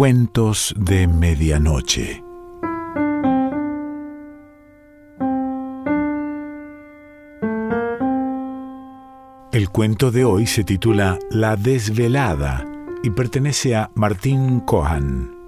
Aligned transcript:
Cuentos 0.00 0.74
de 0.78 1.06
Medianoche. 1.06 2.24
El 9.52 9.68
cuento 9.68 10.10
de 10.10 10.24
hoy 10.24 10.46
se 10.46 10.64
titula 10.64 11.18
La 11.30 11.56
desvelada 11.56 12.64
y 13.02 13.10
pertenece 13.10 13.76
a 13.76 13.90
Martín 13.94 14.60
Cohan. 14.60 15.39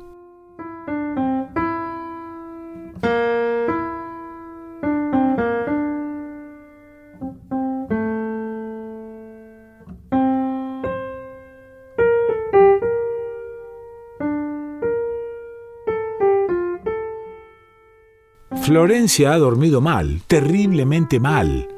Florencia 18.72 19.34
ha 19.34 19.38
dormido 19.38 19.82
mal, 19.82 20.22
terriblemente 20.26 21.20
mal. 21.20 21.68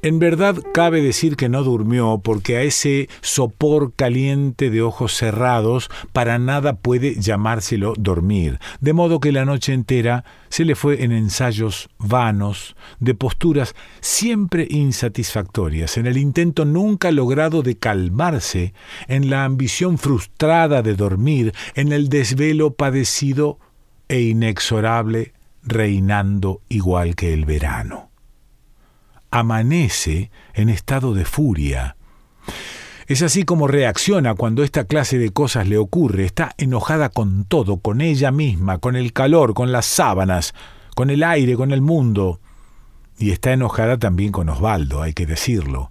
En 0.00 0.18
verdad 0.18 0.56
cabe 0.72 1.02
decir 1.02 1.36
que 1.36 1.50
no 1.50 1.62
durmió 1.62 2.22
porque 2.24 2.56
a 2.56 2.62
ese 2.62 3.10
sopor 3.20 3.92
caliente 3.94 4.70
de 4.70 4.80
ojos 4.80 5.12
cerrados 5.12 5.90
para 6.14 6.38
nada 6.38 6.76
puede 6.76 7.20
llamárselo 7.20 7.92
dormir, 7.98 8.58
de 8.80 8.94
modo 8.94 9.20
que 9.20 9.32
la 9.32 9.44
noche 9.44 9.74
entera 9.74 10.24
se 10.48 10.64
le 10.64 10.76
fue 10.76 11.04
en 11.04 11.12
ensayos 11.12 11.90
vanos, 11.98 12.74
de 13.00 13.14
posturas 13.14 13.74
siempre 14.00 14.66
insatisfactorias, 14.70 15.98
en 15.98 16.06
el 16.06 16.16
intento 16.16 16.64
nunca 16.64 17.12
logrado 17.12 17.60
de 17.60 17.76
calmarse, 17.76 18.72
en 19.08 19.28
la 19.28 19.44
ambición 19.44 19.98
frustrada 19.98 20.80
de 20.80 20.94
dormir, 20.94 21.52
en 21.74 21.92
el 21.92 22.08
desvelo 22.08 22.72
padecido 22.72 23.58
e 24.08 24.22
inexorable 24.22 25.34
reinando 25.68 26.62
igual 26.68 27.14
que 27.14 27.32
el 27.32 27.44
verano. 27.44 28.10
Amanece 29.30 30.30
en 30.54 30.68
estado 30.68 31.14
de 31.14 31.24
furia. 31.24 31.96
Es 33.06 33.22
así 33.22 33.44
como 33.44 33.68
reacciona 33.68 34.34
cuando 34.34 34.62
esta 34.62 34.84
clase 34.84 35.18
de 35.18 35.30
cosas 35.30 35.66
le 35.66 35.78
ocurre. 35.78 36.24
Está 36.24 36.54
enojada 36.58 37.08
con 37.08 37.44
todo, 37.44 37.78
con 37.78 38.00
ella 38.00 38.30
misma, 38.30 38.78
con 38.78 38.96
el 38.96 39.12
calor, 39.12 39.54
con 39.54 39.72
las 39.72 39.86
sábanas, 39.86 40.54
con 40.94 41.08
el 41.08 41.22
aire, 41.22 41.56
con 41.56 41.72
el 41.72 41.80
mundo. 41.80 42.40
Y 43.18 43.30
está 43.30 43.52
enojada 43.52 43.98
también 43.98 44.30
con 44.30 44.48
Osvaldo, 44.48 45.02
hay 45.02 45.14
que 45.14 45.26
decirlo. 45.26 45.90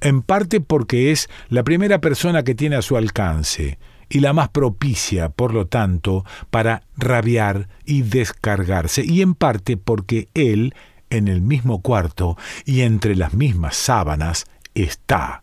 En 0.00 0.22
parte 0.22 0.60
porque 0.60 1.12
es 1.12 1.28
la 1.48 1.62
primera 1.64 2.00
persona 2.00 2.42
que 2.42 2.54
tiene 2.54 2.76
a 2.76 2.82
su 2.82 2.96
alcance, 2.96 3.78
y 4.08 4.20
la 4.20 4.32
más 4.32 4.48
propicia, 4.50 5.28
por 5.28 5.52
lo 5.52 5.66
tanto, 5.66 6.24
para 6.50 6.82
rabiar 6.96 7.68
y 7.84 8.02
descargarse, 8.02 9.04
y 9.04 9.22
en 9.22 9.34
parte 9.34 9.76
porque 9.76 10.28
él, 10.34 10.74
en 11.10 11.28
el 11.28 11.40
mismo 11.40 11.80
cuarto 11.82 12.36
y 12.64 12.82
entre 12.82 13.16
las 13.16 13.34
mismas 13.34 13.76
sábanas, 13.76 14.46
está, 14.74 15.42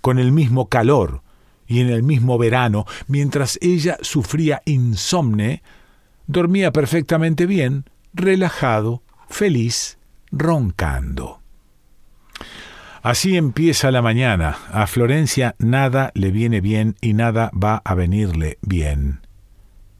con 0.00 0.18
el 0.18 0.32
mismo 0.32 0.68
calor 0.68 1.22
y 1.66 1.80
en 1.80 1.88
el 1.88 2.02
mismo 2.02 2.38
verano, 2.38 2.86
mientras 3.06 3.58
ella 3.62 3.96
sufría 4.00 4.62
insomne, 4.64 5.62
dormía 6.26 6.72
perfectamente 6.72 7.46
bien, 7.46 7.84
relajado, 8.12 9.02
feliz, 9.28 9.98
roncando. 10.32 11.39
Así 13.02 13.36
empieza 13.36 13.90
la 13.90 14.02
mañana. 14.02 14.58
A 14.72 14.86
Florencia 14.86 15.54
nada 15.58 16.10
le 16.14 16.30
viene 16.30 16.60
bien 16.60 16.96
y 17.00 17.14
nada 17.14 17.50
va 17.52 17.80
a 17.84 17.94
venirle 17.94 18.58
bien. 18.60 19.20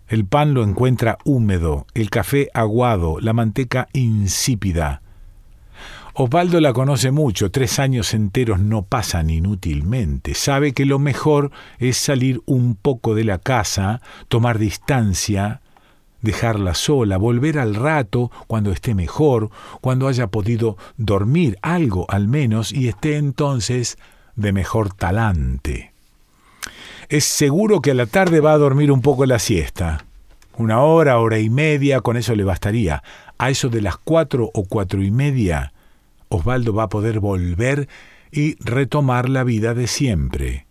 El 0.07 0.27
pan 0.27 0.53
lo 0.53 0.65
encuentra 0.65 1.17
húmedo, 1.25 1.87
el 1.95 2.11
café 2.11 2.51
aguado, 2.53 3.19
la 3.21 3.33
manteca 3.33 3.89
insípida. 3.95 5.01
Osvaldo 6.13 6.61
la 6.61 6.75
conoce 6.75 7.11
mucho, 7.11 7.51
tres 7.51 7.79
años 7.79 8.13
enteros 8.13 8.61
no 8.61 8.83
pasan 8.83 9.31
inútilmente. 9.31 10.35
Sabe 10.35 10.73
que 10.73 10.85
lo 10.85 10.99
mejor 10.99 11.53
es 11.79 11.97
salir 11.97 12.43
un 12.45 12.75
poco 12.75 13.15
de 13.15 13.25
la 13.25 13.39
casa, 13.39 14.03
tomar 14.29 14.59
distancia, 14.59 15.63
dejarla 16.23 16.75
sola, 16.75 17.17
volver 17.17 17.59
al 17.59 17.75
rato 17.75 18.31
cuando 18.47 18.73
esté 18.73 18.95
mejor, 18.95 19.51
cuando 19.81 20.09
haya 20.09 20.27
podido 20.27 20.77
dormir 20.97 21.59
algo 21.63 22.07
al 22.09 22.29
menos 22.29 22.73
y 22.73 22.89
esté 22.89 23.17
entonces 23.17 23.99
de 24.37 24.53
mejor 24.53 24.93
talante. 24.93 25.93
Es 27.09 27.25
seguro 27.25 27.81
que 27.81 27.91
a 27.91 27.95
la 27.95 28.07
tarde 28.07 28.41
va 28.41 28.53
a 28.53 28.59
dormir 28.59 28.93
un 28.93 29.03
poco 29.03 29.27
la 29.27 29.39
siesta. 29.39 30.05
Una 30.57 30.81
hora, 30.83 31.19
hora 31.19 31.39
y 31.39 31.51
media, 31.51 32.01
con 32.01 32.17
eso 32.17 32.35
le 32.35 32.45
bastaría. 32.45 33.03
A 33.39 33.51
eso 33.51 33.69
de 33.69 33.81
las 33.81 33.97
cuatro 33.97 34.51
o 34.55 34.65
cuatro 34.65 35.03
y 35.03 35.11
media, 35.11 35.73
Osvaldo 36.29 36.73
va 36.73 36.85
a 36.85 36.89
poder 36.89 37.19
volver 37.19 37.89
y 38.31 38.55
retomar 38.63 39.29
la 39.29 39.43
vida 39.43 39.75
de 39.75 39.87
siempre. 39.87 40.67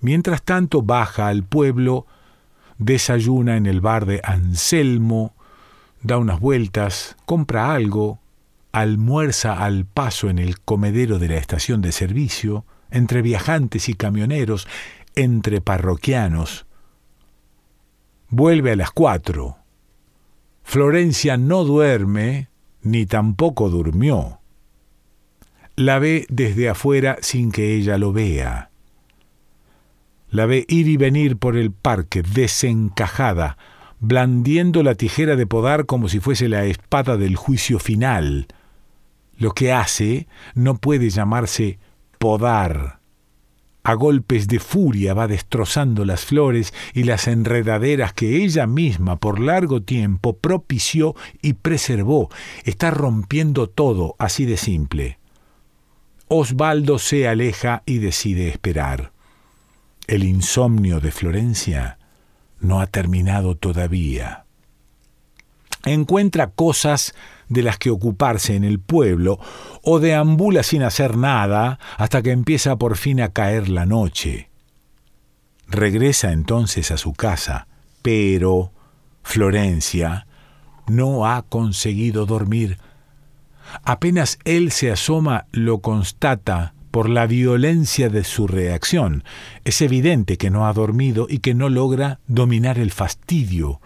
Mientras 0.00 0.42
tanto 0.42 0.82
baja 0.82 1.28
al 1.28 1.42
pueblo, 1.42 2.06
desayuna 2.78 3.56
en 3.56 3.66
el 3.66 3.80
bar 3.80 4.06
de 4.06 4.20
Anselmo, 4.24 5.34
da 6.02 6.18
unas 6.18 6.40
vueltas, 6.40 7.16
compra 7.26 7.72
algo, 7.74 8.20
almuerza 8.72 9.64
al 9.64 9.84
paso 9.84 10.30
en 10.30 10.38
el 10.38 10.60
comedero 10.60 11.18
de 11.18 11.28
la 11.28 11.36
estación 11.36 11.82
de 11.82 11.92
servicio, 11.92 12.64
entre 12.90 13.22
viajantes 13.22 13.88
y 13.88 13.94
camioneros, 13.94 14.66
entre 15.14 15.60
parroquianos. 15.60 16.66
Vuelve 18.28 18.72
a 18.72 18.76
las 18.76 18.90
cuatro. 18.90 19.56
Florencia 20.62 21.36
no 21.36 21.64
duerme, 21.64 22.48
ni 22.82 23.06
tampoco 23.06 23.70
durmió. 23.70 24.40
La 25.76 25.98
ve 25.98 26.26
desde 26.28 26.68
afuera 26.68 27.18
sin 27.20 27.52
que 27.52 27.74
ella 27.74 27.98
lo 27.98 28.12
vea. 28.12 28.70
La 30.30 30.46
ve 30.46 30.66
ir 30.68 30.88
y 30.88 30.96
venir 30.96 31.36
por 31.36 31.56
el 31.56 31.72
parque, 31.72 32.22
desencajada, 32.22 33.56
blandiendo 34.00 34.82
la 34.82 34.94
tijera 34.94 35.36
de 35.36 35.46
podar 35.46 35.86
como 35.86 36.08
si 36.08 36.20
fuese 36.20 36.48
la 36.48 36.64
espada 36.64 37.16
del 37.16 37.36
juicio 37.36 37.78
final. 37.78 38.46
Lo 39.38 39.52
que 39.52 39.72
hace 39.72 40.26
no 40.54 40.76
puede 40.76 41.10
llamarse 41.10 41.78
podar. 42.18 42.98
A 43.84 43.94
golpes 43.94 44.48
de 44.48 44.58
furia 44.58 45.14
va 45.14 45.28
destrozando 45.28 46.04
las 46.04 46.26
flores 46.26 46.74
y 46.92 47.04
las 47.04 47.26
enredaderas 47.26 48.12
que 48.12 48.44
ella 48.44 48.66
misma 48.66 49.16
por 49.16 49.40
largo 49.40 49.82
tiempo 49.82 50.36
propició 50.36 51.14
y 51.40 51.54
preservó. 51.54 52.28
Está 52.64 52.90
rompiendo 52.90 53.66
todo 53.66 54.14
así 54.18 54.44
de 54.44 54.58
simple. 54.58 55.18
Osvaldo 56.26 56.98
se 56.98 57.26
aleja 57.26 57.82
y 57.86 57.96
decide 57.96 58.48
esperar. 58.48 59.12
El 60.08 60.24
insomnio 60.24 61.00
de 61.00 61.12
Florencia 61.12 61.98
no 62.60 62.80
ha 62.80 62.86
terminado 62.86 63.56
todavía. 63.56 64.46
Encuentra 65.84 66.48
cosas 66.48 67.14
de 67.50 67.62
las 67.62 67.76
que 67.76 67.90
ocuparse 67.90 68.56
en 68.56 68.64
el 68.64 68.80
pueblo 68.80 69.38
o 69.82 70.00
deambula 70.00 70.62
sin 70.62 70.82
hacer 70.82 71.18
nada 71.18 71.78
hasta 71.98 72.22
que 72.22 72.30
empieza 72.30 72.76
por 72.76 72.96
fin 72.96 73.20
a 73.20 73.28
caer 73.28 73.68
la 73.68 73.84
noche. 73.84 74.48
Regresa 75.66 76.32
entonces 76.32 76.90
a 76.90 76.96
su 76.96 77.12
casa, 77.12 77.68
pero 78.00 78.72
Florencia 79.22 80.26
no 80.86 81.26
ha 81.26 81.42
conseguido 81.42 82.24
dormir. 82.24 82.78
Apenas 83.84 84.38
él 84.44 84.72
se 84.72 84.90
asoma, 84.90 85.44
lo 85.52 85.80
constata 85.80 86.72
por 86.90 87.08
la 87.08 87.26
violencia 87.26 88.08
de 88.08 88.24
su 88.24 88.46
reacción. 88.46 89.24
Es 89.64 89.82
evidente 89.82 90.36
que 90.36 90.50
no 90.50 90.66
ha 90.66 90.72
dormido 90.72 91.26
y 91.28 91.38
que 91.38 91.54
no 91.54 91.68
logra 91.68 92.20
dominar 92.26 92.78
el 92.78 92.90
fastidio. 92.90 93.80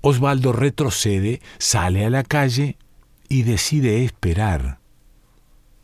Osvaldo 0.00 0.52
retrocede, 0.52 1.40
sale 1.58 2.04
a 2.04 2.10
la 2.10 2.22
calle 2.22 2.76
y 3.28 3.42
decide 3.42 4.04
esperar. 4.04 4.78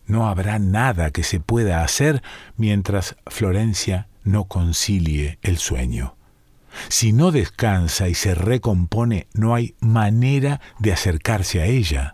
No 0.06 0.28
habrá 0.28 0.58
nada 0.58 1.10
que 1.10 1.22
se 1.22 1.40
pueda 1.40 1.82
hacer 1.82 2.22
mientras 2.56 3.16
Florencia 3.26 4.08
no 4.22 4.44
concilie 4.44 5.38
el 5.42 5.58
sueño. 5.58 6.16
Si 6.88 7.12
no 7.12 7.30
descansa 7.30 8.08
y 8.08 8.14
se 8.14 8.34
recompone, 8.34 9.28
no 9.32 9.54
hay 9.54 9.74
manera 9.80 10.60
de 10.78 10.92
acercarse 10.92 11.60
a 11.60 11.66
ella. 11.66 12.13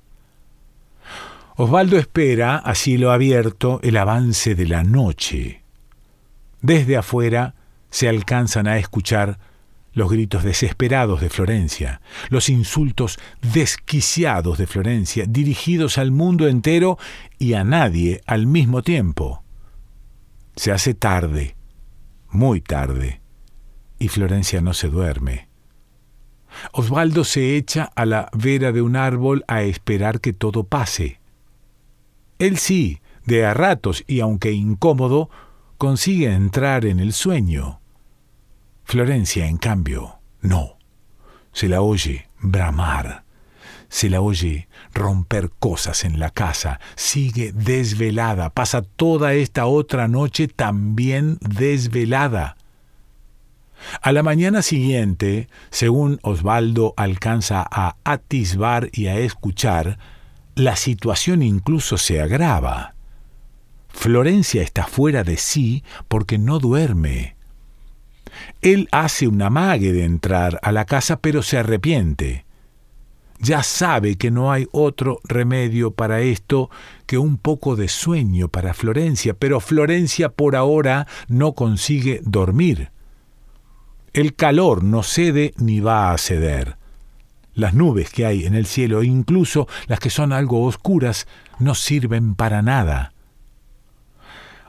Osvaldo 1.63 1.99
espera, 1.99 2.57
a 2.57 2.75
cielo 2.75 3.13
abierto, 3.13 3.81
el 3.83 3.99
avance 3.99 4.55
de 4.55 4.67
la 4.67 4.83
noche. 4.83 5.63
Desde 6.63 6.97
afuera 6.97 7.55
se 7.91 8.09
alcanzan 8.09 8.67
a 8.67 8.79
escuchar 8.79 9.39
los 9.93 10.11
gritos 10.11 10.43
desesperados 10.43 11.21
de 11.21 11.29
Florencia, 11.29 12.01
los 12.31 12.49
insultos 12.49 13.19
desquiciados 13.43 14.57
de 14.57 14.67
Florencia, 14.67 15.27
dirigidos 15.29 15.99
al 15.99 16.13
mundo 16.13 16.49
entero 16.49 16.97
y 17.39 17.53
a 17.53 17.63
nadie 17.63 18.23
al 18.25 18.47
mismo 18.47 18.81
tiempo. 18.81 19.45
Se 20.57 20.73
hace 20.73 20.95
tarde, 20.95 21.57
muy 22.31 22.63
tarde, 22.63 23.21
y 23.99 24.09
Florencia 24.09 24.63
no 24.63 24.73
se 24.73 24.89
duerme. 24.89 25.51
Osvaldo 26.73 27.23
se 27.25 27.55
echa 27.59 27.85
a 27.95 28.07
la 28.07 28.31
vera 28.33 28.73
de 28.73 28.81
un 28.81 28.97
árbol 28.97 29.45
a 29.47 29.61
esperar 29.61 30.23
que 30.23 30.33
todo 30.33 30.65
pase. 30.65 31.20
Él 32.41 32.57
sí, 32.57 33.01
de 33.27 33.45
a 33.45 33.53
ratos 33.53 34.03
y 34.07 34.21
aunque 34.21 34.51
incómodo, 34.53 35.29
consigue 35.77 36.33
entrar 36.33 36.87
en 36.87 36.99
el 36.99 37.13
sueño. 37.13 37.81
Florencia, 38.83 39.47
en 39.47 39.59
cambio, 39.59 40.21
no. 40.41 40.79
Se 41.53 41.69
la 41.69 41.83
oye 41.83 42.31
bramar, 42.41 43.25
se 43.91 44.09
la 44.09 44.23
oye 44.23 44.69
romper 44.95 45.51
cosas 45.51 46.03
en 46.05 46.19
la 46.19 46.31
casa, 46.31 46.81
sigue 46.97 47.53
desvelada, 47.53 48.49
pasa 48.49 48.81
toda 48.81 49.35
esta 49.35 49.67
otra 49.67 50.09
noche 50.09 50.49
también 50.49 51.37
desvelada. 51.43 52.57
A 54.01 54.13
la 54.13 54.23
mañana 54.23 54.63
siguiente, 54.63 55.49
según 55.69 56.21
Osvaldo 56.23 56.95
alcanza 56.97 57.67
a 57.71 57.97
atisbar 58.05 58.89
y 58.93 59.09
a 59.09 59.19
escuchar, 59.19 59.99
la 60.61 60.77
situación 60.77 61.43
incluso 61.43 61.97
se 61.97 62.21
agrava. 62.21 62.95
Florencia 63.89 64.63
está 64.63 64.87
fuera 64.87 65.25
de 65.25 65.37
sí 65.37 65.83
porque 66.07 66.39
no 66.39 66.59
duerme. 66.59 67.37
Él 68.61 68.89
hace 68.93 69.27
una 69.27 69.47
amague 69.47 69.93
de 69.93 70.05
entrar 70.05 70.61
a 70.63 70.71
la 70.71 70.85
casa, 70.85 71.21
pero 71.21 71.43
se 71.43 71.59
arrepiente. 71.59 72.45
Ya 73.39 73.63
sabe 73.63 74.17
que 74.17 74.31
no 74.31 74.53
hay 74.53 74.69
otro 74.71 75.21
remedio 75.25 75.93
para 75.93 76.21
esto 76.21 76.69
que 77.07 77.17
un 77.17 77.39
poco 77.39 77.75
de 77.75 77.89
sueño 77.89 78.49
para 78.49 78.75
Florencia, 78.75 79.33
pero 79.33 79.61
Florencia 79.61 80.29
por 80.29 80.57
ahora 80.57 81.07
no 81.27 81.55
consigue 81.55 82.21
dormir. 82.23 82.91
El 84.13 84.35
calor 84.35 84.85
no 84.85 85.03
cede 85.03 85.55
ni 85.57 85.81
va 85.81 86.13
a 86.13 86.19
ceder. 86.19 86.80
Las 87.55 87.75
nubes 87.75 88.11
que 88.11 88.27
hay 88.27 88.47
en 88.47 88.55
el 88.55 88.67
cielo, 88.67 89.03
incluso 89.03 89.69
las 89.87 90.01
que 90.01 90.11
son 90.11 90.33
algo 90.33 90.65
oscuras, 90.65 91.27
no 91.59 91.75
sirven 91.75 92.35
para 92.35 92.63
nada. 92.63 93.13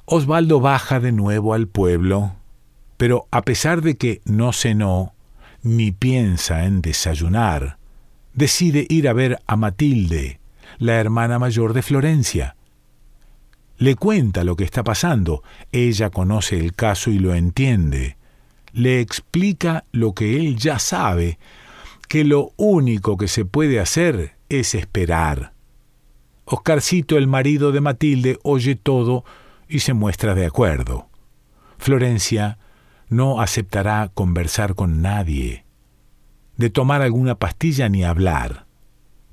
Osvaldo 0.06 0.60
baja 0.60 1.00
de 1.00 1.12
nuevo 1.12 1.54
al 1.54 1.68
pueblo, 1.68 2.34
pero 2.98 3.28
a 3.32 3.44
pesar 3.44 3.82
de 3.82 3.98
que 3.98 4.22
no 4.26 4.52
cenó, 4.52 5.14
ni 5.64 5.92
piensa 5.92 6.66
en 6.66 6.82
desayunar, 6.82 7.78
decide 8.34 8.86
ir 8.90 9.08
a 9.08 9.14
ver 9.14 9.40
a 9.46 9.56
Matilde, 9.56 10.40
la 10.80 10.96
hermana 10.96 11.40
mayor 11.40 11.74
de 11.74 11.84
Florencia. 11.84 12.56
Le 13.78 13.96
cuenta 13.96 14.44
lo 14.44 14.56
que 14.56 14.64
está 14.64 14.84
pasando, 14.84 15.44
ella 15.72 16.10
conoce 16.10 16.60
el 16.60 16.74
caso 16.74 17.12
y 17.12 17.20
lo 17.20 17.34
entiende 17.36 18.18
le 18.74 19.02
explica 19.02 19.86
lo 19.92 20.14
que 20.14 20.38
él 20.38 20.58
ya 20.58 20.80
sabe, 20.80 21.40
que 22.12 22.26
lo 22.26 22.52
único 22.58 23.16
que 23.16 23.30
se 23.30 23.46
puede 23.46 23.80
hacer 23.80 24.36
es 24.50 24.76
esperar. 24.76 25.54
Oscarcito, 26.44 27.18
el 27.18 27.26
marido 27.26 27.72
de 27.72 27.80
Matilde, 27.80 28.38
oye 28.44 28.76
todo 28.76 29.24
y 29.70 29.80
se 29.80 29.94
muestra 29.94 30.36
de 30.36 30.46
acuerdo. 30.46 31.08
Florencia 31.78 32.58
no 33.08 33.40
aceptará 33.40 34.12
conversar 34.14 34.76
con 34.76 35.02
nadie, 35.02 35.64
de 36.58 36.70
tomar 36.70 37.02
alguna 37.02 37.36
pastilla 37.36 37.88
ni 37.88 38.04
hablar. 38.04 38.66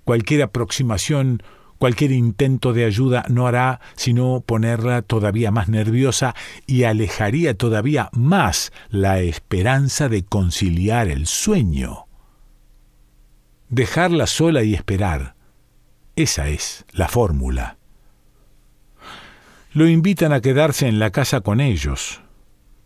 Cualquier 0.04 0.42
aproximación 0.42 1.42
Cualquier 1.78 2.10
intento 2.10 2.72
de 2.72 2.84
ayuda 2.84 3.24
no 3.28 3.46
hará 3.46 3.80
sino 3.94 4.40
ponerla 4.44 5.02
todavía 5.02 5.52
más 5.52 5.68
nerviosa 5.68 6.34
y 6.66 6.82
alejaría 6.82 7.56
todavía 7.56 8.08
más 8.12 8.72
la 8.88 9.20
esperanza 9.20 10.08
de 10.08 10.24
conciliar 10.24 11.06
el 11.06 11.28
sueño. 11.28 12.07
Dejarla 13.70 14.26
sola 14.26 14.62
y 14.62 14.72
esperar. 14.72 15.34
Esa 16.16 16.48
es 16.48 16.86
la 16.90 17.06
fórmula. 17.06 17.76
Lo 19.74 19.86
invitan 19.86 20.32
a 20.32 20.40
quedarse 20.40 20.88
en 20.88 20.98
la 20.98 21.10
casa 21.10 21.42
con 21.42 21.60
ellos. 21.60 22.22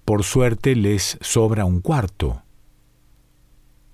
Por 0.05 0.25
suerte 0.25 0.75
les 0.75 1.19
sobra 1.21 1.65
un 1.65 1.81
cuarto. 1.81 2.43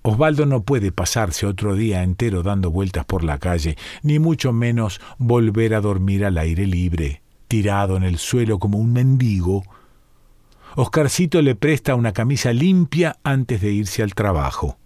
Osvaldo 0.01 0.47
no 0.47 0.63
puede 0.63 0.91
pasarse 0.91 1.45
otro 1.45 1.75
día 1.75 2.01
entero 2.01 2.41
dando 2.41 2.71
vueltas 2.71 3.05
por 3.05 3.23
la 3.23 3.37
calle, 3.37 3.77
ni 4.01 4.17
mucho 4.17 4.51
menos 4.51 4.99
volver 5.19 5.75
a 5.75 5.81
dormir 5.81 6.25
al 6.25 6.39
aire 6.39 6.65
libre, 6.65 7.21
tirado 7.47 7.97
en 7.97 8.03
el 8.03 8.17
suelo 8.17 8.57
como 8.57 8.79
un 8.79 8.93
mendigo. 8.93 9.63
Oscarcito 10.75 11.43
le 11.43 11.53
presta 11.53 11.93
una 11.93 12.13
camisa 12.13 12.51
limpia 12.51 13.17
antes 13.23 13.61
de 13.61 13.71
irse 13.71 14.01
al 14.01 14.15
trabajo. 14.15 14.79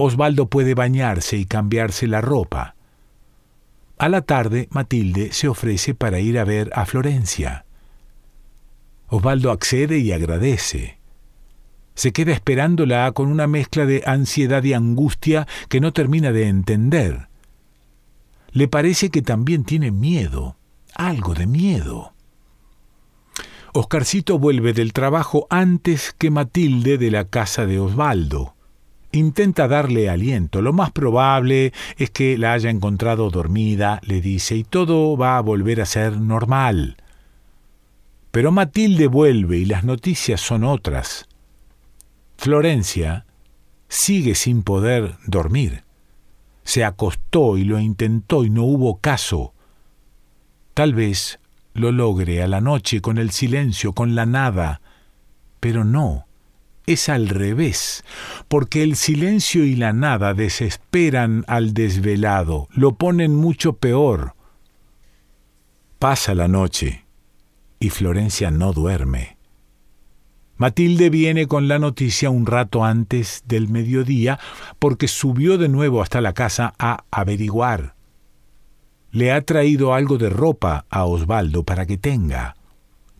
Osvaldo 0.00 0.46
puede 0.48 0.74
bañarse 0.74 1.36
y 1.36 1.44
cambiarse 1.44 2.06
la 2.06 2.20
ropa. 2.20 2.74
A 3.98 4.08
la 4.08 4.22
tarde, 4.22 4.68
Matilde 4.70 5.32
se 5.32 5.48
ofrece 5.48 5.94
para 5.94 6.20
ir 6.20 6.38
a 6.38 6.44
ver 6.44 6.70
a 6.74 6.86
Florencia. 6.86 7.64
Osvaldo 9.08 9.50
accede 9.50 9.98
y 9.98 10.12
agradece 10.12 11.00
se 12.00 12.12
queda 12.12 12.32
esperándola 12.32 13.12
con 13.12 13.30
una 13.30 13.46
mezcla 13.46 13.84
de 13.84 14.02
ansiedad 14.06 14.64
y 14.64 14.72
angustia 14.72 15.46
que 15.68 15.80
no 15.80 15.92
termina 15.92 16.32
de 16.32 16.48
entender. 16.48 17.28
Le 18.52 18.68
parece 18.68 19.10
que 19.10 19.20
también 19.20 19.64
tiene 19.64 19.90
miedo, 19.90 20.56
algo 20.94 21.34
de 21.34 21.46
miedo. 21.46 22.14
Oscarcito 23.74 24.38
vuelve 24.38 24.72
del 24.72 24.94
trabajo 24.94 25.46
antes 25.50 26.14
que 26.16 26.30
Matilde 26.30 26.96
de 26.96 27.10
la 27.10 27.26
casa 27.26 27.66
de 27.66 27.78
Osvaldo. 27.78 28.54
Intenta 29.12 29.66
darle 29.66 30.08
aliento. 30.08 30.62
Lo 30.62 30.72
más 30.72 30.92
probable 30.92 31.72
es 31.96 32.10
que 32.10 32.38
la 32.38 32.52
haya 32.52 32.70
encontrado 32.70 33.30
dormida, 33.30 34.00
le 34.04 34.20
dice, 34.20 34.56
y 34.56 34.64
todo 34.64 35.16
va 35.16 35.36
a 35.36 35.40
volver 35.40 35.80
a 35.80 35.86
ser 35.86 36.18
normal. 36.18 36.96
Pero 38.30 38.52
Matilde 38.52 39.08
vuelve 39.08 39.58
y 39.58 39.64
las 39.64 39.82
noticias 39.82 40.40
son 40.40 40.62
otras. 40.62 41.26
Florencia 42.36 43.26
sigue 43.88 44.36
sin 44.36 44.62
poder 44.62 45.16
dormir. 45.26 45.82
Se 46.62 46.84
acostó 46.84 47.58
y 47.58 47.64
lo 47.64 47.80
intentó 47.80 48.44
y 48.44 48.50
no 48.50 48.62
hubo 48.62 48.98
caso. 48.98 49.52
Tal 50.74 50.94
vez 50.94 51.40
lo 51.74 51.90
logre 51.90 52.42
a 52.42 52.48
la 52.48 52.60
noche 52.60 53.00
con 53.00 53.18
el 53.18 53.30
silencio, 53.30 53.92
con 53.92 54.14
la 54.14 54.26
nada, 54.26 54.80
pero 55.58 55.84
no, 55.84 56.26
es 56.92 57.08
al 57.08 57.28
revés, 57.28 58.04
porque 58.48 58.82
el 58.82 58.96
silencio 58.96 59.64
y 59.64 59.76
la 59.76 59.92
nada 59.92 60.34
desesperan 60.34 61.44
al 61.46 61.72
desvelado, 61.72 62.68
lo 62.72 62.96
ponen 62.96 63.34
mucho 63.34 63.74
peor. 63.74 64.34
Pasa 65.98 66.34
la 66.34 66.48
noche 66.48 67.04
y 67.78 67.90
Florencia 67.90 68.50
no 68.50 68.72
duerme. 68.72 69.36
Matilde 70.56 71.08
viene 71.08 71.46
con 71.46 71.68
la 71.68 71.78
noticia 71.78 72.28
un 72.28 72.44
rato 72.44 72.84
antes 72.84 73.42
del 73.46 73.68
mediodía 73.68 74.38
porque 74.78 75.08
subió 75.08 75.56
de 75.56 75.68
nuevo 75.68 76.02
hasta 76.02 76.20
la 76.20 76.34
casa 76.34 76.74
a 76.78 77.04
averiguar. 77.10 77.94
Le 79.10 79.32
ha 79.32 79.40
traído 79.40 79.94
algo 79.94 80.18
de 80.18 80.28
ropa 80.28 80.84
a 80.90 81.04
Osvaldo 81.04 81.62
para 81.62 81.86
que 81.86 81.96
tenga. 81.96 82.56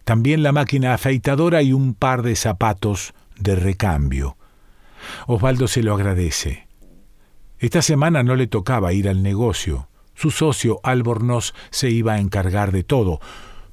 También 0.04 0.42
la 0.42 0.52
máquina 0.52 0.92
afeitadora 0.92 1.62
y 1.62 1.72
un 1.72 1.94
par 1.94 2.22
de 2.22 2.36
zapatos 2.36 3.14
de 3.40 3.56
recambio. 3.56 4.37
Osvaldo 5.26 5.68
se 5.68 5.82
lo 5.82 5.94
agradece. 5.94 6.66
Esta 7.59 7.82
semana 7.82 8.23
no 8.23 8.37
le 8.37 8.47
tocaba 8.47 8.92
ir 8.92 9.09
al 9.09 9.23
negocio. 9.23 9.88
Su 10.14 10.30
socio 10.30 10.80
Albornoz 10.82 11.54
se 11.70 11.90
iba 11.90 12.14
a 12.14 12.20
encargar 12.20 12.73
de 12.73 12.85
todo, 12.85 13.20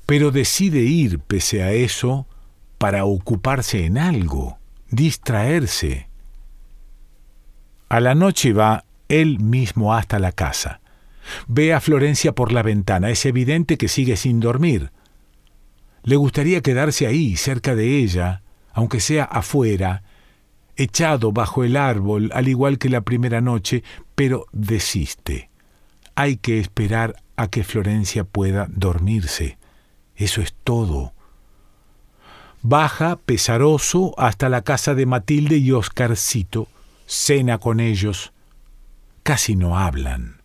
pero 0.05 0.31
decide 0.31 0.79
ir, 0.79 1.19
pese 1.19 1.63
a 1.63 1.71
eso, 1.74 2.27
para 2.77 3.05
ocuparse 3.05 3.86
en 3.86 3.97
algo, 3.97 4.57
distraerse. 4.89 6.09
A 7.89 8.00
la 8.00 8.15
noche 8.15 8.53
va 8.53 8.86
él 9.09 9.39
mismo 9.39 9.93
hasta 9.93 10.19
la 10.19 10.31
casa. 10.31 10.81
Ve 11.47 11.74
a 11.74 11.81
Florencia 11.81 12.33
por 12.33 12.51
la 12.51 12.63
ventana. 12.63 13.09
Es 13.09 13.25
evidente 13.25 13.77
que 13.77 13.88
sigue 13.88 14.17
sin 14.17 14.39
dormir. 14.39 14.91
Le 16.03 16.15
gustaría 16.15 16.62
quedarse 16.62 17.07
ahí, 17.07 17.36
cerca 17.36 17.75
de 17.75 17.97
ella, 17.97 18.43
aunque 18.77 19.00
sea 19.00 19.24
afuera, 19.24 20.03
echado 20.75 21.31
bajo 21.31 21.63
el 21.63 21.75
árbol, 21.75 22.29
al 22.31 22.48
igual 22.48 22.77
que 22.77 22.89
la 22.89 23.01
primera 23.01 23.41
noche, 23.41 23.84
pero 24.13 24.46
desiste. 24.51 25.50
Hay 26.13 26.38
que 26.38 26.60
esperar 26.60 27.15
a 27.38 27.48
que 27.48 27.63
Florencia 27.63 28.24
pueda 28.24 28.67
dormirse. 28.69 29.57
Eso 30.15 30.41
es 30.41 30.53
todo 30.63 31.13
baja 32.62 33.15
pesaroso 33.15 34.13
hasta 34.17 34.48
la 34.48 34.62
casa 34.62 34.93
de 34.93 35.07
Matilde 35.07 35.57
y 35.57 35.72
Oscarcito, 35.72 36.67
cena 37.07 37.57
con 37.57 37.79
ellos. 37.79 38.31
Casi 39.24 39.55
no 39.55 39.79
hablan. 39.79 40.41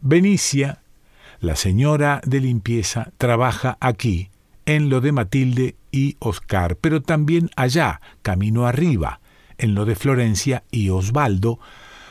Benicia, 0.00 0.82
la 1.40 1.54
señora 1.54 2.22
de 2.24 2.40
limpieza, 2.40 3.10
trabaja 3.18 3.76
aquí, 3.80 4.30
en 4.64 4.88
lo 4.88 5.02
de 5.02 5.12
Matilde 5.12 5.74
y 5.90 6.16
Oscar, 6.20 6.76
pero 6.76 7.02
también 7.02 7.50
allá, 7.56 8.00
camino 8.22 8.66
arriba, 8.66 9.20
en 9.58 9.74
lo 9.74 9.84
de 9.84 9.94
Florencia 9.94 10.64
y 10.70 10.90
Osvaldo, 10.90 11.58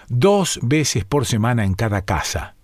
dos 0.10 0.60
veces 0.62 1.06
por 1.06 1.26
semana 1.26 1.66
en 1.66 1.74
cada 1.74 2.04
casa. 2.04 2.56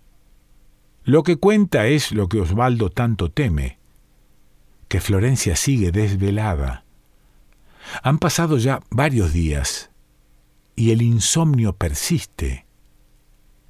Lo 1.04 1.24
que 1.24 1.38
cuenta 1.38 1.88
es 1.88 2.12
lo 2.12 2.28
que 2.28 2.40
Osvaldo 2.40 2.90
tanto 2.90 3.30
teme, 3.30 3.78
que 4.88 5.00
Florencia 5.00 5.56
sigue 5.56 5.92
desvelada. 5.92 6.84
Han 8.02 8.18
pasado 8.18 8.58
ya 8.58 8.82
varios 8.90 9.32
días 9.32 9.92
y 10.76 10.92
el 10.92 11.02
insomnio 11.02 11.74
persiste. 11.74 12.65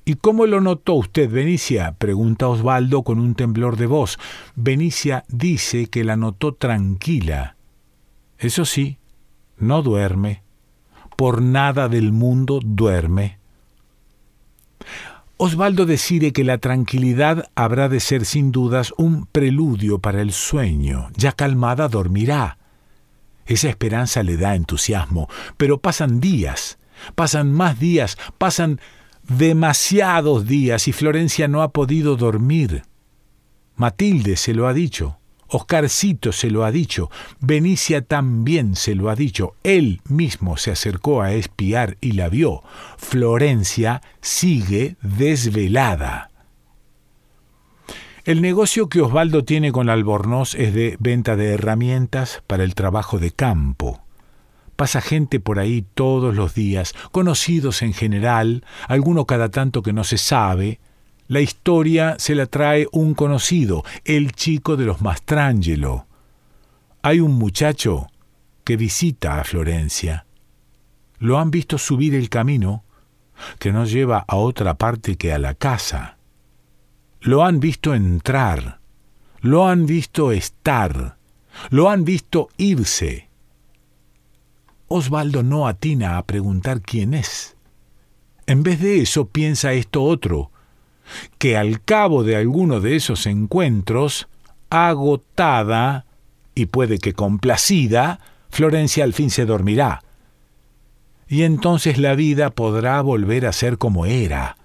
¿Y 0.06 0.16
cómo 0.16 0.46
lo 0.46 0.62
notó 0.62 0.94
usted, 0.94 1.30
Benicia? 1.30 1.96
pregunta 1.98 2.48
Osvaldo 2.48 3.02
con 3.02 3.20
un 3.20 3.34
temblor 3.34 3.76
de 3.76 3.88
voz. 3.88 4.20
Benicia 4.56 5.26
dice 5.30 5.88
que 5.88 6.04
la 6.04 6.16
notó 6.16 6.54
tranquila. 6.54 7.56
Eso 8.38 8.66
sí, 8.66 9.00
no 9.58 9.82
duerme. 9.82 10.44
Por 11.18 11.42
nada 11.42 11.90
del 11.90 12.12
mundo 12.12 12.60
duerme. 12.64 13.40
Osvaldo 15.38 15.88
decide 15.88 16.34
que 16.34 16.44
la 16.44 16.60
tranquilidad 16.60 17.50
habrá 17.56 17.90
de 17.90 18.00
ser 18.00 18.26
sin 18.26 18.52
dudas 18.52 18.94
un 18.98 19.26
preludio 19.26 19.98
para 19.98 20.22
el 20.22 20.32
sueño. 20.32 21.10
Ya 21.18 21.32
calmada 21.32 21.88
dormirá. 21.88 22.60
Esa 23.48 23.70
esperanza 23.70 24.22
le 24.22 24.38
da 24.38 24.56
entusiasmo, 24.56 25.28
pero 25.58 25.80
pasan 25.80 26.20
días, 26.20 26.78
pasan 27.16 27.52
más 27.52 27.80
días, 27.80 28.18
pasan 28.38 28.80
demasiados 29.28 30.46
días 30.46 30.88
y 30.88 30.92
Florencia 30.92 31.48
no 31.48 31.62
ha 31.62 31.70
podido 31.70 32.16
dormir. 32.16 32.84
Matilde 33.76 34.38
se 34.38 34.54
lo 34.54 34.68
ha 34.68 34.74
dicho, 34.74 35.18
Oscarcito 35.48 36.32
se 36.32 36.50
lo 36.50 36.64
ha 36.64 36.72
dicho, 36.72 37.10
Benicia 37.40 38.02
también 38.02 38.76
se 38.76 38.96
lo 38.96 39.10
ha 39.10 39.16
dicho, 39.16 39.56
él 39.64 40.02
mismo 40.08 40.58
se 40.58 40.72
acercó 40.72 41.22
a 41.22 41.34
espiar 41.34 41.98
y 42.02 42.14
la 42.14 42.30
vio. 42.30 42.64
Florencia 42.98 44.02
sigue 44.22 44.96
desvelada. 45.02 46.32
El 48.24 48.42
negocio 48.42 48.90
que 48.90 49.02
Osvaldo 49.02 49.44
tiene 49.44 49.72
con 49.72 49.90
Albornoz 49.90 50.56
es 50.56 50.74
de 50.74 50.98
venta 51.00 51.36
de 51.36 51.54
herramientas 51.54 52.42
para 52.48 52.64
el 52.64 52.74
trabajo 52.74 53.20
de 53.20 53.30
campo. 53.30 54.05
Pasa 54.76 55.00
gente 55.00 55.40
por 55.40 55.60
ahí 55.60 55.86
todos 55.94 56.36
los 56.36 56.54
días, 56.54 56.94
conocidos 57.12 57.82
en 57.82 57.94
general, 57.94 58.66
alguno 58.88 59.26
cada 59.26 59.50
tanto 59.50 59.82
que 59.82 59.94
no 59.94 60.04
se 60.04 60.18
sabe. 60.18 60.80
La 61.28 61.40
historia 61.40 62.16
se 62.20 62.36
la 62.36 62.46
trae 62.46 62.88
un 62.92 63.14
conocido, 63.14 63.84
el 64.04 64.34
chico 64.34 64.76
de 64.76 64.86
los 64.86 65.02
Mastrangelo. 65.02 66.08
Hay 67.02 67.20
un 67.20 67.34
muchacho 67.34 68.08
que 68.64 68.76
visita 68.76 69.40
a 69.40 69.44
Florencia. 69.44 70.26
Lo 71.20 71.40
han 71.40 71.52
visto 71.52 71.78
subir 71.78 72.14
el 72.14 72.30
camino, 72.30 72.84
que 73.60 73.72
no 73.72 73.86
lleva 73.86 74.26
a 74.28 74.36
otra 74.36 74.74
parte 74.74 75.16
que 75.16 75.32
a 75.32 75.40
la 75.40 75.54
casa. 75.54 76.18
Lo 77.22 77.44
han 77.44 77.60
visto 77.60 77.94
entrar, 77.94 78.80
lo 79.40 79.68
han 79.68 79.86
visto 79.86 80.32
estar, 80.32 81.18
lo 81.70 81.90
han 81.90 82.04
visto 82.04 82.50
irse. 82.58 83.25
Osvaldo 84.88 85.44
no 85.44 85.68
atina 85.68 86.18
a 86.18 86.26
preguntar 86.26 86.82
quién 86.82 87.14
es. 87.14 87.56
En 88.48 88.64
vez 88.64 88.80
de 88.80 89.02
eso 89.02 89.28
piensa 89.28 89.74
esto 89.74 90.04
otro, 90.04 90.52
que 91.38 91.58
al 91.58 91.82
cabo 91.82 92.24
de 92.24 92.36
alguno 92.36 92.80
de 92.80 92.96
esos 92.96 93.26
encuentros, 93.26 94.28
agotada 94.70 96.06
y 96.54 96.68
puede 96.68 97.00
que 97.00 97.14
complacida, 97.14 98.20
Florencia 98.50 99.04
al 99.04 99.14
fin 99.14 99.30
se 99.30 99.46
dormirá. 99.46 100.02
Y 101.28 101.44
entonces 101.44 101.98
la 101.98 102.16
vida 102.16 102.52
podrá 102.52 103.02
volver 103.02 103.46
a 103.46 103.52
ser 103.52 103.78
como 103.78 104.06
era. 104.06 104.58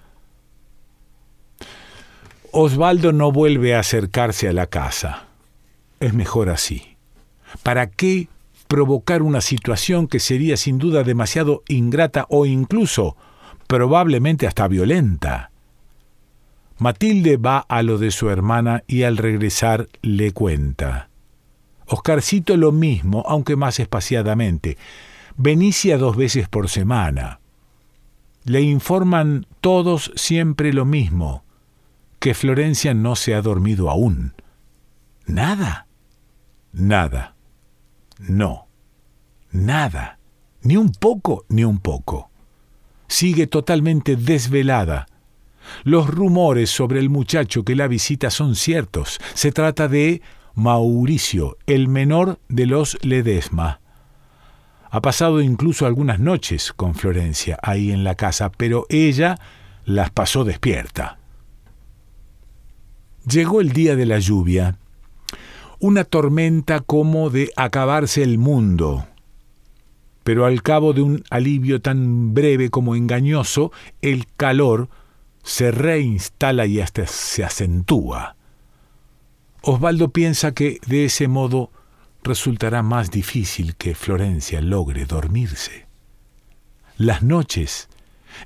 Osvaldo 2.52 3.12
no 3.12 3.32
vuelve 3.32 3.74
a 3.74 3.80
acercarse 3.80 4.48
a 4.48 4.52
la 4.52 4.66
casa. 4.66 5.24
Es 5.98 6.14
mejor 6.14 6.50
así. 6.50 6.96
¿Para 7.62 7.88
qué 7.88 8.28
provocar 8.70 9.22
una 9.22 9.40
situación 9.40 10.06
que 10.06 10.20
sería 10.20 10.56
sin 10.56 10.78
duda 10.78 11.02
demasiado 11.02 11.64
ingrata 11.66 12.26
o 12.28 12.46
incluso 12.46 13.16
probablemente 13.66 14.46
hasta 14.46 14.68
violenta. 14.68 15.50
Matilde 16.78 17.36
va 17.36 17.58
a 17.58 17.82
lo 17.82 17.98
de 17.98 18.12
su 18.12 18.30
hermana 18.30 18.84
y 18.86 19.02
al 19.02 19.16
regresar 19.16 19.88
le 20.02 20.30
cuenta. 20.30 21.10
Oscarcito 21.86 22.56
lo 22.56 22.70
mismo, 22.70 23.24
aunque 23.26 23.56
más 23.56 23.80
espaciadamente. 23.80 24.78
Benicia 25.36 25.98
dos 25.98 26.16
veces 26.16 26.48
por 26.48 26.68
semana. 26.68 27.40
Le 28.44 28.60
informan 28.60 29.48
todos 29.60 30.12
siempre 30.14 30.72
lo 30.72 30.84
mismo, 30.84 31.42
que 32.20 32.34
Florencia 32.34 32.94
no 32.94 33.16
se 33.16 33.34
ha 33.34 33.42
dormido 33.42 33.90
aún. 33.90 34.32
Nada. 35.26 35.88
Nada. 36.72 37.34
No, 38.20 38.68
nada, 39.50 40.18
ni 40.62 40.76
un 40.76 40.92
poco, 40.92 41.46
ni 41.48 41.64
un 41.64 41.78
poco. 41.78 42.30
Sigue 43.08 43.46
totalmente 43.46 44.16
desvelada. 44.16 45.06
Los 45.84 46.06
rumores 46.08 46.70
sobre 46.70 47.00
el 47.00 47.08
muchacho 47.08 47.64
que 47.64 47.74
la 47.74 47.88
visita 47.88 48.30
son 48.30 48.56
ciertos. 48.56 49.18
Se 49.34 49.52
trata 49.52 49.88
de 49.88 50.20
Mauricio, 50.54 51.56
el 51.66 51.88
menor 51.88 52.38
de 52.48 52.66
los 52.66 52.98
Ledesma. 53.02 53.80
Ha 54.90 55.00
pasado 55.00 55.40
incluso 55.40 55.86
algunas 55.86 56.20
noches 56.20 56.72
con 56.74 56.94
Florencia 56.94 57.58
ahí 57.62 57.90
en 57.90 58.04
la 58.04 58.16
casa, 58.16 58.52
pero 58.52 58.84
ella 58.90 59.38
las 59.84 60.10
pasó 60.10 60.44
despierta. 60.44 61.18
Llegó 63.26 63.60
el 63.60 63.72
día 63.72 63.96
de 63.96 64.06
la 64.06 64.18
lluvia 64.18 64.78
una 65.80 66.04
tormenta 66.04 66.80
como 66.80 67.30
de 67.30 67.52
acabarse 67.56 68.22
el 68.22 68.38
mundo. 68.38 69.06
Pero 70.22 70.44
al 70.44 70.62
cabo 70.62 70.92
de 70.92 71.02
un 71.02 71.24
alivio 71.30 71.80
tan 71.80 72.34
breve 72.34 72.70
como 72.70 72.94
engañoso, 72.94 73.72
el 74.02 74.26
calor 74.36 74.88
se 75.42 75.70
reinstala 75.70 76.66
y 76.66 76.80
hasta 76.80 77.06
se 77.06 77.42
acentúa. 77.42 78.36
Osvaldo 79.62 80.10
piensa 80.10 80.52
que 80.52 80.78
de 80.86 81.06
ese 81.06 81.28
modo 81.28 81.70
resultará 82.22 82.82
más 82.82 83.10
difícil 83.10 83.76
que 83.76 83.94
Florencia 83.94 84.60
logre 84.60 85.06
dormirse. 85.06 85.86
Las 86.96 87.22
noches 87.22 87.88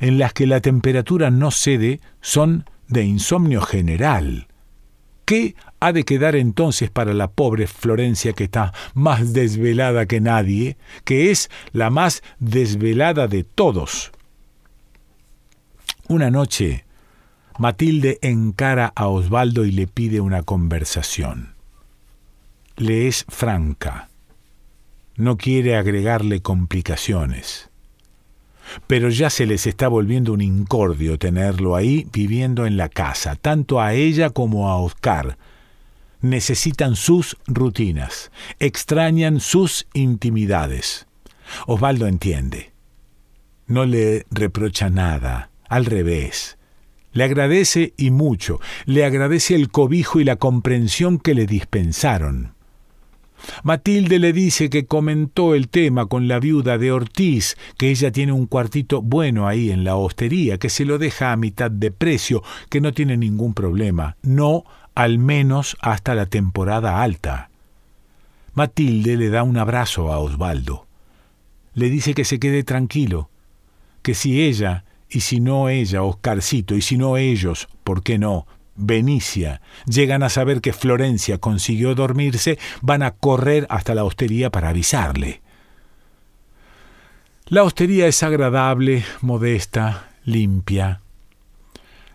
en 0.00 0.18
las 0.18 0.32
que 0.32 0.46
la 0.46 0.60
temperatura 0.60 1.30
no 1.30 1.50
cede 1.50 2.00
son 2.20 2.64
de 2.88 3.04
insomnio 3.04 3.60
general. 3.60 4.46
¿Qué 5.24 5.56
ha 5.84 5.92
de 5.92 6.04
quedar 6.04 6.34
entonces 6.34 6.90
para 6.90 7.12
la 7.12 7.30
pobre 7.30 7.66
Florencia 7.66 8.32
que 8.32 8.44
está 8.44 8.72
más 8.94 9.34
desvelada 9.34 10.06
que 10.06 10.18
nadie, 10.18 10.78
que 11.04 11.30
es 11.30 11.50
la 11.72 11.90
más 11.90 12.22
desvelada 12.38 13.28
de 13.28 13.44
todos. 13.44 14.10
Una 16.08 16.30
noche, 16.30 16.86
Matilde 17.58 18.18
encara 18.22 18.92
a 18.96 19.08
Osvaldo 19.08 19.66
y 19.66 19.72
le 19.72 19.86
pide 19.86 20.22
una 20.22 20.42
conversación. 20.42 21.54
Le 22.76 23.06
es 23.06 23.26
franca. 23.28 24.08
No 25.16 25.36
quiere 25.36 25.76
agregarle 25.76 26.40
complicaciones. 26.40 27.68
Pero 28.86 29.10
ya 29.10 29.28
se 29.28 29.44
les 29.44 29.66
está 29.66 29.88
volviendo 29.88 30.32
un 30.32 30.40
incordio 30.40 31.18
tenerlo 31.18 31.76
ahí 31.76 32.08
viviendo 32.10 32.64
en 32.64 32.78
la 32.78 32.88
casa, 32.88 33.36
tanto 33.36 33.82
a 33.82 33.92
ella 33.92 34.30
como 34.30 34.70
a 34.70 34.78
Oscar, 34.78 35.36
necesitan 36.24 36.96
sus 36.96 37.36
rutinas, 37.46 38.32
extrañan 38.58 39.40
sus 39.40 39.86
intimidades. 39.92 41.06
Osvaldo 41.66 42.06
entiende. 42.06 42.72
No 43.66 43.84
le 43.84 44.24
reprocha 44.30 44.88
nada, 44.88 45.50
al 45.68 45.84
revés. 45.84 46.56
Le 47.12 47.24
agradece 47.24 47.92
y 47.98 48.10
mucho, 48.10 48.58
le 48.86 49.04
agradece 49.04 49.54
el 49.54 49.70
cobijo 49.70 50.18
y 50.18 50.24
la 50.24 50.36
comprensión 50.36 51.18
que 51.18 51.34
le 51.34 51.46
dispensaron. 51.46 52.54
Matilde 53.62 54.18
le 54.18 54.32
dice 54.32 54.70
que 54.70 54.86
comentó 54.86 55.54
el 55.54 55.68
tema 55.68 56.06
con 56.06 56.28
la 56.28 56.40
viuda 56.40 56.78
de 56.78 56.90
Ortiz, 56.90 57.56
que 57.76 57.90
ella 57.90 58.10
tiene 58.10 58.32
un 58.32 58.46
cuartito 58.46 59.02
bueno 59.02 59.46
ahí 59.46 59.70
en 59.70 59.84
la 59.84 59.96
hostería, 59.96 60.56
que 60.56 60.70
se 60.70 60.86
lo 60.86 60.96
deja 60.96 61.32
a 61.32 61.36
mitad 61.36 61.70
de 61.70 61.90
precio, 61.90 62.42
que 62.70 62.80
no 62.80 62.94
tiene 62.94 63.18
ningún 63.18 63.52
problema. 63.52 64.16
No 64.22 64.64
al 64.94 65.18
menos 65.18 65.76
hasta 65.80 66.14
la 66.14 66.26
temporada 66.26 67.02
alta. 67.02 67.50
Matilde 68.54 69.16
le 69.16 69.30
da 69.30 69.42
un 69.42 69.56
abrazo 69.56 70.12
a 70.12 70.18
Osvaldo. 70.18 70.86
Le 71.74 71.90
dice 71.90 72.14
que 72.14 72.24
se 72.24 72.38
quede 72.38 72.62
tranquilo, 72.62 73.28
que 74.02 74.14
si 74.14 74.42
ella, 74.42 74.84
y 75.08 75.20
si 75.20 75.40
no 75.40 75.68
ella, 75.68 76.02
Oscarcito, 76.02 76.76
y 76.76 76.82
si 76.82 76.96
no 76.96 77.16
ellos, 77.16 77.68
¿por 77.82 78.02
qué 78.02 78.18
no? 78.18 78.46
Benicia 78.76 79.60
llegan 79.86 80.24
a 80.24 80.28
saber 80.28 80.60
que 80.60 80.72
Florencia 80.72 81.38
consiguió 81.38 81.94
dormirse, 81.94 82.58
van 82.80 83.02
a 83.02 83.12
correr 83.12 83.66
hasta 83.70 83.94
la 83.94 84.04
hostería 84.04 84.50
para 84.50 84.70
avisarle. 84.70 85.42
La 87.46 87.62
hostería 87.62 88.06
es 88.06 88.22
agradable, 88.22 89.04
modesta, 89.20 90.08
limpia. 90.24 91.03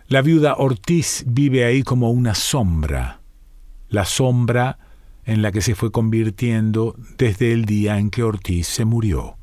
La 0.09 0.23
viuda 0.23 0.55
Ortiz 0.57 1.23
vive 1.27 1.65
ahí 1.65 1.83
como 1.83 2.09
una 2.09 2.33
sombra, 2.33 3.19
la 3.89 4.05
sombra 4.05 4.79
en 5.23 5.43
la 5.43 5.51
que 5.51 5.61
se 5.61 5.75
fue 5.75 5.91
convirtiendo 5.91 6.95
desde 7.19 7.53
el 7.53 7.65
día 7.65 7.99
en 7.99 8.09
que 8.09 8.23
Ortiz 8.23 8.65
se 8.65 8.85
murió. 8.85 9.37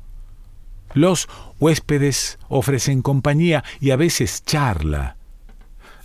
Los 0.93 1.29
huéspedes 1.61 2.37
ofrecen 2.49 3.01
compañía 3.01 3.63
y 3.79 3.91
a 3.91 3.95
veces 3.95 4.43
charla. 4.43 5.15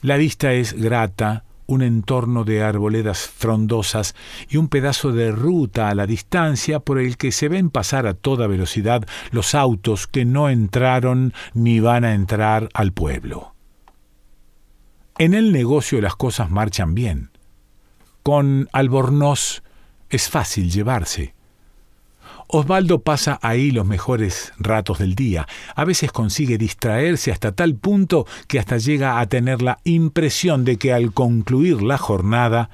La 0.00 0.16
vista 0.16 0.52
es 0.52 0.74
grata, 0.74 1.42
un 1.66 1.82
entorno 1.82 2.44
de 2.44 2.62
arboledas 2.62 3.26
frondosas 3.26 4.14
y 4.48 4.58
un 4.58 4.68
pedazo 4.68 5.10
de 5.10 5.32
ruta 5.32 5.88
a 5.88 5.96
la 5.96 6.06
distancia 6.06 6.78
por 6.78 7.00
el 7.00 7.16
que 7.16 7.32
se 7.32 7.48
ven 7.48 7.68
pasar 7.68 8.06
a 8.06 8.14
toda 8.14 8.46
velocidad 8.46 9.08
los 9.32 9.56
autos 9.56 10.06
que 10.06 10.24
no 10.24 10.48
entraron 10.48 11.34
ni 11.52 11.80
van 11.80 12.04
a 12.04 12.14
entrar 12.14 12.68
al 12.74 12.92
pueblo. 12.92 13.51
En 15.22 15.34
el 15.34 15.52
negocio 15.52 16.00
las 16.00 16.16
cosas 16.16 16.50
marchan 16.50 16.96
bien. 16.96 17.30
Con 18.24 18.68
Albornoz 18.72 19.62
es 20.10 20.28
fácil 20.28 20.68
llevarse. 20.68 21.36
Osvaldo 22.48 23.02
pasa 23.02 23.38
ahí 23.40 23.70
los 23.70 23.86
mejores 23.86 24.52
ratos 24.58 24.98
del 24.98 25.14
día. 25.14 25.46
A 25.76 25.84
veces 25.84 26.10
consigue 26.10 26.58
distraerse 26.58 27.30
hasta 27.30 27.52
tal 27.52 27.76
punto 27.76 28.26
que 28.48 28.58
hasta 28.58 28.78
llega 28.78 29.20
a 29.20 29.26
tener 29.28 29.62
la 29.62 29.78
impresión 29.84 30.64
de 30.64 30.76
que 30.76 30.92
al 30.92 31.12
concluir 31.12 31.82
la 31.82 31.98
jornada, 31.98 32.68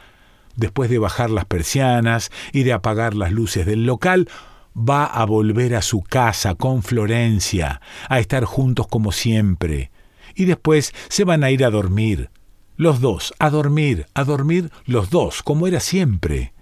después 0.56 0.88
de 0.88 0.98
bajar 0.98 1.28
las 1.28 1.44
persianas 1.44 2.30
y 2.54 2.62
de 2.62 2.72
apagar 2.72 3.12
las 3.12 3.30
luces 3.30 3.66
del 3.66 3.84
local, 3.84 4.26
va 4.74 5.04
a 5.04 5.26
volver 5.26 5.74
a 5.74 5.82
su 5.82 6.00
casa 6.00 6.54
con 6.54 6.82
Florencia, 6.82 7.82
a 8.08 8.20
estar 8.20 8.46
juntos 8.46 8.88
como 8.88 9.12
siempre. 9.12 9.90
Y 10.34 10.46
después 10.46 10.94
se 11.10 11.24
van 11.24 11.44
a 11.44 11.50
ir 11.50 11.62
a 11.62 11.68
dormir. 11.68 12.30
Los 12.78 13.00
dos, 13.00 13.35
a 13.40 13.50
dormir, 13.50 14.06
a 14.14 14.23
dormir 14.23 14.70
los 14.87 15.11
dos, 15.11 15.42
como 15.42 15.66
era 15.66 15.80
siempre. 15.80 16.52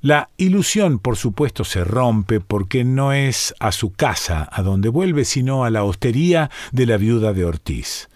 La 0.00 0.30
ilusión, 0.36 1.00
por 1.00 1.16
supuesto, 1.16 1.64
se 1.64 1.82
rompe 1.82 2.38
porque 2.38 2.84
no 2.84 3.12
es 3.12 3.52
a 3.58 3.72
su 3.72 3.92
casa 3.92 4.48
a 4.48 4.62
donde 4.62 4.88
vuelve, 4.88 5.24
sino 5.24 5.64
a 5.64 5.70
la 5.70 5.82
hostería 5.82 6.52
de 6.70 6.86
la 6.86 6.98
viuda 6.98 7.32
de 7.32 7.44
Ortiz. 7.44 8.08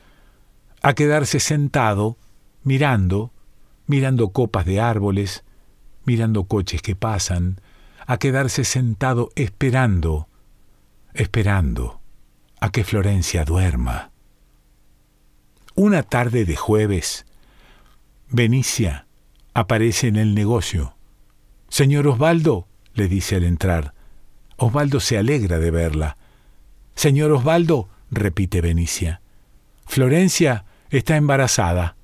A 0.81 0.95
quedarse 0.95 1.41
sentado, 1.41 2.17
mirando, 2.63 3.33
mirando 3.89 4.29
copas 4.29 4.65
de 4.65 4.79
árboles, 4.79 5.43
mirando 6.05 6.45
coches 6.45 6.83
que 6.83 6.95
pasan, 6.95 7.61
a 8.07 8.19
quedarse 8.19 8.63
sentado 8.63 9.31
esperando, 9.35 10.29
esperando 11.15 12.01
a 12.61 12.71
que 12.71 12.85
Florencia 12.85 13.45
duerma. 13.45 14.10
Una 15.75 16.03
tarde 16.03 16.45
de 16.45 16.57
jueves, 16.57 17.27
Benicia 18.29 19.07
aparece 19.55 20.09
en 20.09 20.17
el 20.17 20.35
negocio 20.35 20.95
Señor 21.71 22.09
Osvaldo, 22.09 22.67
le 22.95 23.07
dice 23.07 23.37
al 23.37 23.45
entrar. 23.45 23.95
Osvaldo 24.57 24.99
se 24.99 25.17
alegra 25.17 25.61
de 25.61 25.71
verla. 25.71 26.17
Señor 26.97 27.31
Osvaldo, 27.31 27.89
repite 28.11 28.61
Benicia. 28.61 29.23
Florencia 29.87 30.65
está 30.91 31.17
embarazada. 31.17 31.97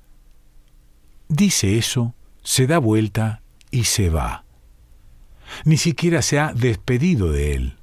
Dice 1.27 1.77
eso, 1.77 2.15
se 2.43 2.65
da 2.65 2.77
vuelta 2.77 3.41
y 3.69 3.83
se 3.83 4.09
va. 4.09 4.45
Ni 5.65 5.75
siquiera 5.75 6.21
se 6.21 6.39
ha 6.39 6.53
despedido 6.53 7.29
de 7.29 7.53
él. 7.53 7.76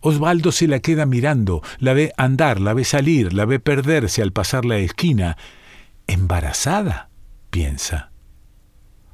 Osvaldo 0.00 0.52
se 0.52 0.68
la 0.68 0.80
queda 0.80 1.06
mirando, 1.06 1.62
la 1.78 1.92
ve 1.92 2.12
andar, 2.16 2.60
la 2.60 2.72
ve 2.72 2.84
salir, 2.84 3.32
la 3.32 3.44
ve 3.44 3.58
perderse 3.58 4.22
al 4.22 4.32
pasar 4.32 4.64
la 4.64 4.78
esquina. 4.78 5.36
¿Embarazada? 6.06 7.08
piensa. 7.50 8.12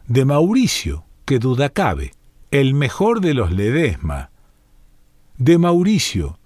De 0.07 0.25
Mauricio, 0.25 1.05
que 1.25 1.39
duda 1.39 1.71
cabe, 1.71 2.13
el 2.51 2.75
mejor 2.75 3.21
de 3.21 3.35
los 3.35 3.53
Ledesma. 3.53 4.31
De 5.39 5.57
Mauricio, 5.57 6.39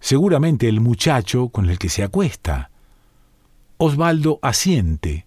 seguramente 0.00 0.68
el 0.68 0.80
muchacho 0.80 1.50
con 1.50 1.68
el 1.68 1.78
que 1.78 1.88
se 1.88 2.02
acuesta. 2.02 2.70
Osvaldo 3.76 4.38
asiente, 4.42 5.26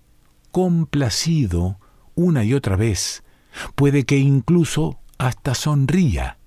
complacido, 0.51 1.77
una 2.15 2.43
y 2.43 2.53
otra 2.53 2.75
vez, 2.75 3.23
puede 3.75 4.05
que 4.05 4.17
incluso 4.17 4.99
hasta 5.17 5.53
sonría. 5.53 6.37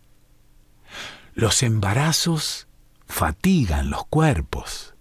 Los 1.38 1.62
embarazos 1.62 2.66
fatigan 3.06 3.90
los 3.90 4.04
cuerpos. 4.06 4.94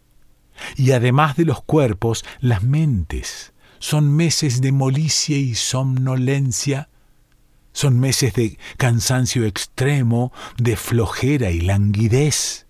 Y 0.76 0.92
además 0.92 1.36
de 1.36 1.46
los 1.46 1.62
cuerpos, 1.64 2.24
las 2.40 2.64
mentes. 2.64 3.54
Son 3.80 4.16
meses 4.16 4.62
de 4.62 4.72
molicie 4.72 5.38
y 5.38 5.56
somnolencia 5.56 6.90
son 7.78 8.00
meses 8.00 8.34
de 8.34 8.58
cansancio 8.78 9.46
extremo, 9.46 10.34
de 10.58 10.76
flojera 10.76 11.52
y 11.52 11.62
languidez. 11.62 12.66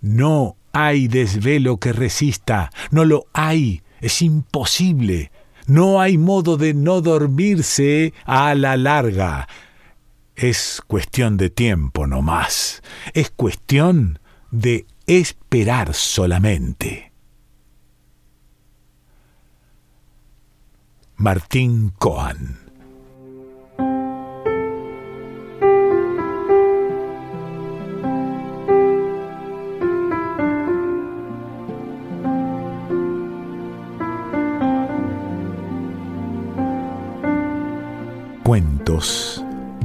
No 0.00 0.56
hay 0.72 1.06
desvelo 1.06 1.76
que 1.76 1.92
resista, 1.92 2.72
no 2.90 3.04
lo 3.04 3.26
hay, 3.32 3.82
es 4.00 4.22
imposible. 4.22 5.30
No 5.68 6.00
hay 6.00 6.18
modo 6.18 6.56
de 6.56 6.74
no 6.74 7.02
dormirse 7.02 8.14
a 8.24 8.56
la 8.56 8.76
larga. 8.76 9.46
Es 10.36 10.82
cuestión 10.86 11.38
de 11.38 11.48
tiempo 11.48 12.06
no 12.06 12.20
más. 12.20 12.82
Es 13.14 13.30
cuestión 13.30 14.18
de 14.50 14.86
esperar 15.06 15.94
solamente. 15.94 17.10
Martín 21.16 21.94
Coan 21.98 22.58
Cuentos 38.44 39.45